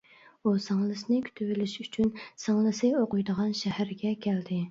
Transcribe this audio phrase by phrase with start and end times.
[0.43, 2.09] ئۇ سىڭلىسىنى كۈتۈۋېلىش ئۈچۈن
[2.45, 4.59] سىڭلىسى ئوقۇيدىغان شەھەرگە كەلدى.